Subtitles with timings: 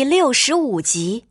[0.00, 1.22] 第六十五集，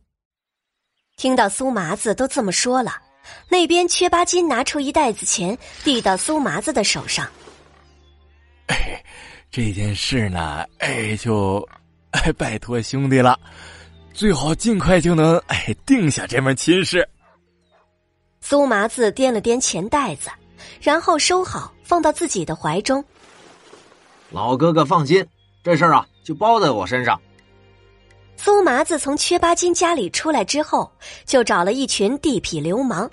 [1.16, 3.02] 听到苏麻子都这么说了，
[3.48, 7.28] 那边缺八金拿出一袋子钱递到苏麻子的手上。
[8.68, 9.04] 哎，
[9.50, 11.68] 这件事呢，哎，就
[12.12, 13.36] 哎拜托兄弟了，
[14.12, 17.08] 最好尽快就能哎定下这门亲事。
[18.40, 20.30] 苏麻子掂了掂钱袋子，
[20.80, 23.04] 然后收好，放到自己的怀中。
[24.30, 25.26] 老哥哥放心，
[25.64, 27.20] 这事儿啊就包在我身上。
[28.42, 30.90] 苏麻子从缺巴金家里出来之后，
[31.26, 33.10] 就找了一群地痞流氓，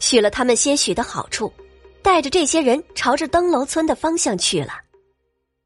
[0.00, 1.52] 许了他们些许的好处，
[2.02, 4.72] 带着这些人朝着登楼村的方向去了。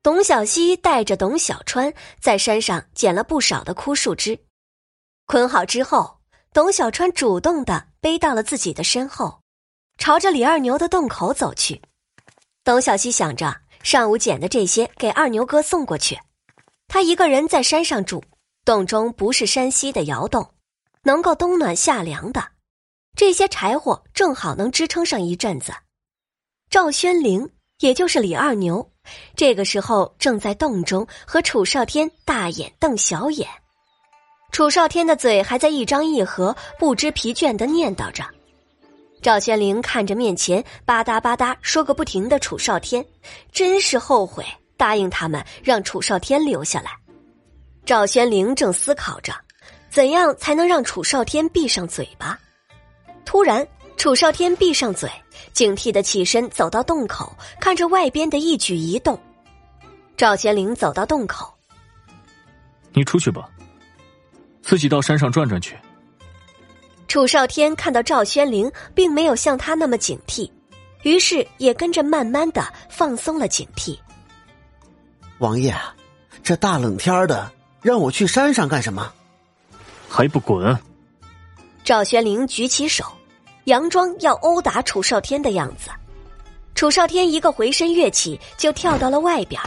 [0.02, 1.90] 董小西带着董小川
[2.20, 4.38] 在山上捡了不少的枯树枝，
[5.24, 6.18] 捆好之后，
[6.52, 9.40] 董小川主动的背到了自己的身后，
[9.96, 11.80] 朝着李二牛的洞口走去。
[12.62, 16.18] 董小西想着上午捡的这些给二牛哥送过去，
[16.87, 18.23] 他一个人在山上住。
[18.64, 20.46] 洞中不是山西的窑洞，
[21.02, 22.46] 能够冬暖夏凉的，
[23.16, 25.73] 这些柴火正好能支撑上一阵子。
[26.68, 28.93] 赵宣灵，也就是李二牛，
[29.34, 33.49] 这个时候正在洞中和楚少天大眼瞪小眼。
[34.52, 38.24] 楚少天的嘴还在一张一合，不知疲倦的念叨着。
[39.23, 43.04] 赵宣灵看着面前吧嗒吧嗒说个不停的楚少天，
[43.52, 44.45] 真是后悔
[44.77, 46.99] 答应他们让楚少天留下来。
[47.91, 49.35] 赵宣灵正思考着，
[49.91, 52.38] 怎样才能让楚少天闭上嘴巴。
[53.24, 55.10] 突然，楚少天闭上嘴，
[55.52, 59.18] 警惕的起身走到洞口，看着外边的一举一动。
[60.16, 61.52] 赵宣灵走到洞口，
[62.93, 63.51] 你出去吧，
[64.62, 65.77] 自己到山上转转去。
[67.09, 70.49] 楚少天看到赵宣灵并没有像他那么警惕，
[71.03, 73.99] 于是也跟着慢慢的放松了警惕。
[75.38, 75.75] 王爷，
[76.44, 77.50] 这大冷天的。
[77.82, 79.12] 让我去山上干什么？
[80.09, 80.78] 还不滚！
[81.82, 83.04] 赵玄灵举起手，
[83.65, 85.91] 佯装要殴打楚少天的样子。
[86.75, 89.60] 楚少天一个回身跃起，就跳到了外边。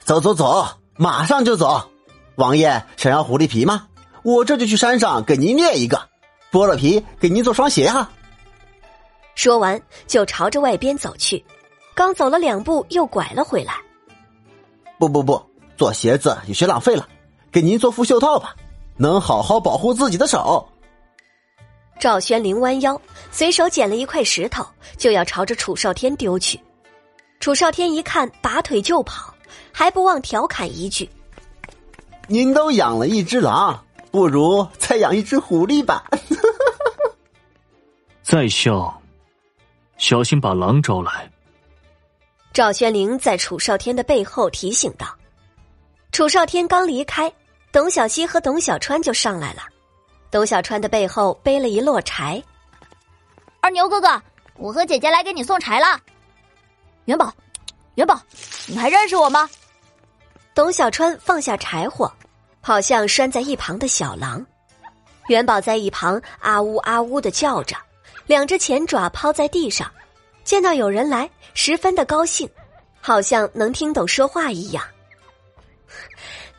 [0.00, 0.66] 走走走，
[0.96, 1.90] 马上就走！
[2.36, 3.88] 王爷想要狐狸皮吗？
[4.22, 6.08] 我这就去山上给您捏一个，
[6.52, 8.10] 剥了皮给您做双鞋哈。
[9.34, 11.42] 说完，就朝着外边走去。
[11.94, 13.74] 刚走了两步，又拐了回来。
[14.98, 15.47] 不不不！
[15.78, 17.08] 做鞋子有些浪费了，
[17.52, 18.54] 给您做副袖套吧，
[18.96, 20.68] 能好好保护自己的手。
[22.00, 23.00] 赵宣灵弯腰，
[23.30, 26.60] 随手捡了一块石头，就要朝着楚少天丢去。
[27.38, 29.32] 楚少天一看，拔腿就跑，
[29.70, 31.08] 还不忘调侃一句
[32.26, 33.80] ：“您都养了一只狼，
[34.10, 36.04] 不如再养一只狐狸吧。
[38.20, 39.00] ”在笑，
[39.96, 41.30] 小心把狼招来。
[42.52, 45.06] 赵轩灵在楚少天的背后提醒道。
[46.18, 47.32] 楚少天刚离开，
[47.70, 49.62] 董小西和董小川就上来了。
[50.32, 52.42] 董小川的背后背了一摞柴。
[53.60, 54.20] 二牛哥哥，
[54.56, 55.96] 我和姐姐来给你送柴了。
[57.04, 57.32] 元宝，
[57.94, 58.20] 元宝，
[58.66, 59.48] 你还认识我吗？
[60.56, 62.12] 董小川放下柴火，
[62.62, 64.44] 跑向拴在一旁的小狼。
[65.28, 67.76] 元宝在一旁啊呜啊呜的叫着，
[68.26, 69.88] 两只前爪抛在地上，
[70.42, 72.50] 见到有人来，十分的高兴，
[73.00, 74.84] 好像能听懂说话一样。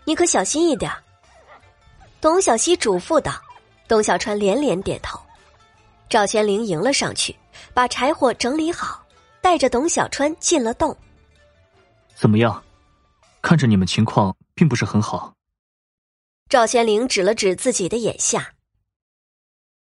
[0.10, 0.92] 你可小心一点。”
[2.20, 3.32] 董小西嘱咐道。
[3.88, 5.20] 董小川连连点头。
[6.10, 7.36] 赵宣灵迎了上去，
[7.74, 9.04] 把柴火整理好，
[9.42, 10.96] 带着董小川进了洞。
[12.16, 12.64] 怎么样？
[13.42, 15.34] 看着你们情况并不是很好。
[16.50, 18.54] 赵宣灵指了指自己的眼下，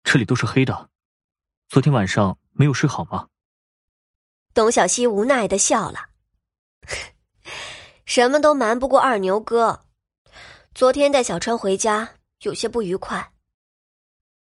[0.04, 0.90] 这里都是黑的。
[1.68, 3.28] 昨天晚上没有睡好吗？
[4.54, 6.08] 董小西无奈的笑了，
[8.04, 9.84] 什么都瞒不过二牛哥。
[10.78, 12.08] 昨天带小川回家
[12.42, 13.32] 有些不愉快。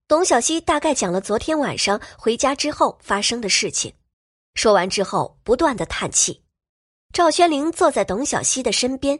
[0.09, 3.95] 董小西大概讲了昨天晚上回家之后发生的事情，
[4.56, 6.43] 说完之后不断的叹气。
[7.12, 9.17] 赵轩灵坐在董小西的身边，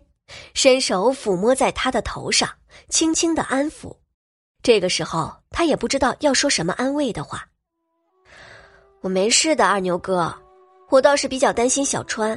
[0.55, 2.51] 伸手抚摸在他的头上，
[2.89, 3.97] 轻轻的安抚。
[4.61, 7.47] 这个时候他也不知道要说什么安慰的话。
[9.03, 10.37] 我没事的，二牛哥，
[10.91, 12.37] 我倒是比较担心小川，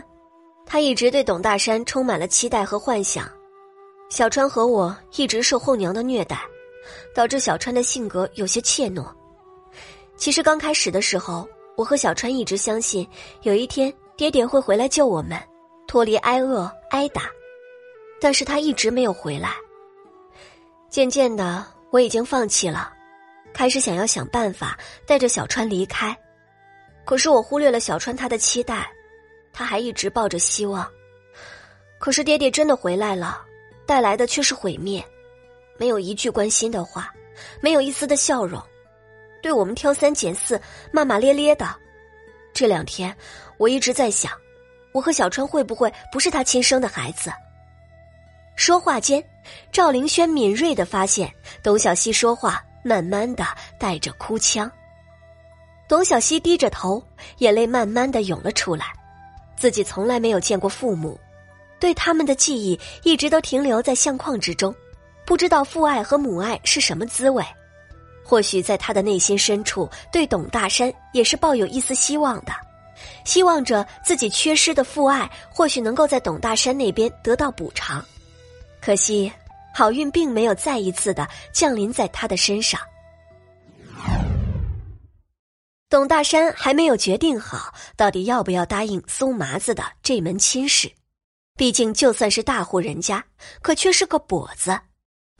[0.68, 3.28] 他一直对董大山充满了期待和幻想。
[4.10, 6.40] 小川和我一直受后娘的虐待，
[7.14, 9.06] 导致小川的性格有些怯懦。
[10.16, 13.08] 其实刚开始的时候，我和小川一直相信
[13.42, 15.38] 有一天爹爹会回来救我们，
[15.88, 17.24] 脱离挨饿挨打，
[18.20, 19.52] 但是他一直没有回来。
[20.90, 22.94] 渐渐的，我已经放弃了，
[23.54, 26.18] 开始想要想办法带着小川离开。
[27.06, 28.90] 可是我忽略了小川他的期待，
[29.52, 30.90] 他还一直抱着希望。
[32.00, 33.44] 可是爹爹真的回来了。
[33.88, 35.04] 带来的却是毁灭，
[35.78, 37.12] 没有一句关心的话，
[37.62, 38.62] 没有一丝的笑容，
[39.42, 40.62] 对我们挑三拣四、
[40.92, 41.74] 骂骂咧咧的。
[42.54, 43.16] 这两天，
[43.58, 44.32] 我一直在想，
[44.92, 47.32] 我和小川会不会不是他亲生的孩子？
[48.58, 49.24] 说话间，
[49.72, 51.32] 赵凌轩敏锐的发现
[51.64, 53.46] 董小希说话慢慢的
[53.80, 54.70] 带着哭腔。
[55.88, 57.02] 董小希低着头，
[57.38, 58.88] 眼泪慢慢的涌了出来。
[59.56, 61.20] 自己从来没有见过父母，
[61.80, 64.74] 对他们的记忆一直都停留在相框之中，
[65.26, 67.44] 不知道父爱和母爱是什么滋味。
[68.24, 72.52] 或许在他的内心深处，对董大山也是抱有一丝希望的，
[73.24, 78.04] 希望着自己缺失的父爱或许能够在董大山那边得到补偿。
[78.82, 79.32] 可惜，
[79.74, 82.82] 好运并没有再一次的降临在他的身上。
[85.90, 90.92] 董大山还没有决定好到底要不要答应苏麻子的这门亲事，
[91.58, 93.26] 毕竟就算是大户人家，
[93.64, 94.80] 可却是个跛子，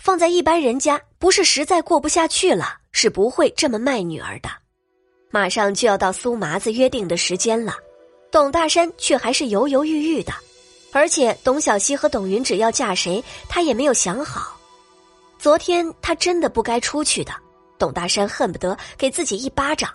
[0.04, 4.50] 放在一般人家，不是实在过不下去了，是不会这么卖女儿的。
[5.30, 7.76] 马上就要到苏麻子约定的时间了，
[8.32, 10.34] 董大山却还是犹犹豫豫的，
[10.92, 14.58] 而且董小希和董云芷要嫁谁，他也没有想好。
[15.38, 17.32] 昨天他真的不该出去的，
[17.78, 19.94] 董大山恨不得给自己一巴掌。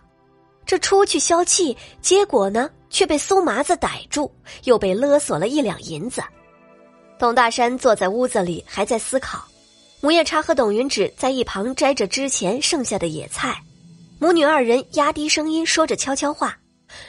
[0.64, 4.32] 这出去消气，结果呢却被苏麻子逮住，
[4.64, 6.22] 又被勒索了一两银子。
[7.18, 9.44] 董大山坐在屋子里，还在思考。
[10.00, 13.62] 母夜叉和董云芷在一旁摘着之前剩下的野菜，
[14.18, 16.58] 母女二人压低声音说着悄悄话，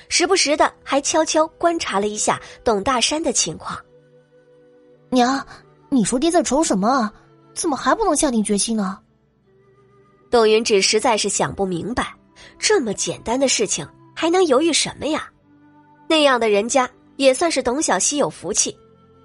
[0.09, 3.79] 时不时的还悄悄观察了一下董大山的情况。
[5.09, 5.45] 娘，
[5.89, 7.13] 你说爹在愁什么啊？
[7.55, 8.99] 怎么还不能下定决心呢？
[10.29, 12.13] 董云芷实在是想不明白。
[12.59, 15.29] 这么简单的事情还能犹豫什么呀？
[16.07, 18.77] 那样的人家也算是董小希有福气，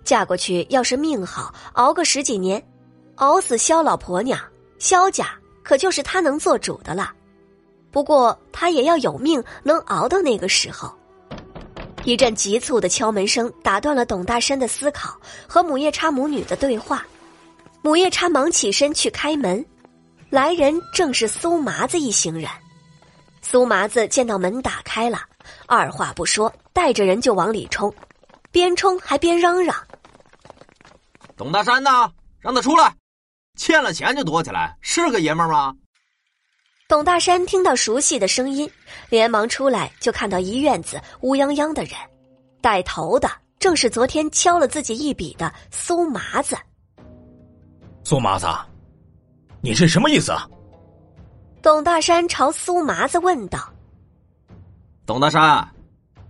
[0.04, 2.62] 嫁过去要是命好，熬个十几年，
[3.16, 4.38] 熬死萧老婆娘，
[4.78, 5.28] 萧家
[5.62, 7.12] 可就是他能做主的了。
[7.90, 10.94] 不过他也要有命能熬到那个时候。
[12.04, 17.04] 一阵急促的敲门声打断了董大山的思考和母夜叉母女的对话，
[17.82, 19.62] 母夜叉忙起身去开门，
[20.30, 22.48] 来人正是苏麻子一行人。
[23.40, 25.18] 苏麻子见到门打开了，
[25.66, 27.92] 二话不说，带着人就往里冲，
[28.50, 29.74] 边冲还边嚷嚷
[31.36, 32.10] ：“董大山呢？
[32.40, 32.94] 让他出来！
[33.56, 35.74] 欠了钱就躲起来，是个爷们吗？”
[36.88, 38.70] 董大山听到熟悉的声音，
[39.10, 41.92] 连忙出来，就看到一院子乌泱泱的人，
[42.62, 46.56] 带头的正是昨天敲了自己一笔的苏麻子。
[48.04, 48.46] 苏麻子，
[49.60, 50.32] 你是什么意思？
[51.60, 53.58] 董大山朝苏麻子问道
[55.04, 55.68] ：“董大山，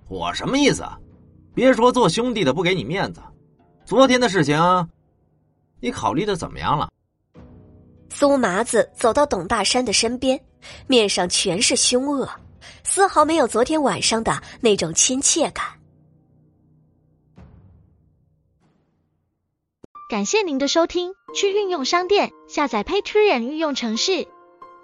[0.09, 0.83] 我什么意思？
[1.55, 3.21] 别说做兄弟的不给你面子，
[3.85, 4.59] 昨天的事情，
[5.81, 6.89] 你考虑的怎么样了？”
[8.09, 10.41] 苏麻子走到董大山的身边，
[10.87, 12.29] 面上全是凶恶，
[12.83, 15.67] 丝毫没有昨天晚上的那种亲切感。
[20.09, 24.27] 感谢您的收听，去运用商店下载 Patreon 运用城市。